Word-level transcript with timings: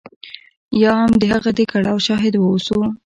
یا 0.81 0.91
هم 1.01 1.11
د 1.21 1.23
هغه 1.33 1.49
د 1.57 1.59
کړاو 1.71 1.97
شاهد 2.07 2.33
واوسو. 2.37 2.79